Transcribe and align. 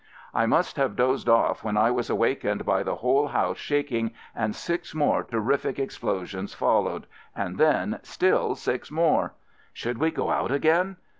I 0.33 0.47
must 0.47 0.77
have 0.77 0.95
dozed 0.95 1.29
off 1.29 1.63
when 1.63 1.77
I 1.77 1.91
was 1.91 2.09
awak 2.09 2.39
ened 2.41 2.65
by 2.65 2.81
the 2.81 2.95
whole 2.95 3.27
house 3.27 3.59
shaking 3.59 4.13
and 4.35 4.55
six 4.55 4.95
more 4.95 5.23
terrific 5.23 5.77
explosions 5.77 6.55
followed— 6.55 7.05
and 7.45 7.59
then 7.59 7.99
still 8.01 8.55
six 8.55 8.89
more! 8.89 9.35
Should 9.73 9.99
we 9.99 10.09
go 10.09 10.31
out 10.31 10.51
again? 10.51 10.97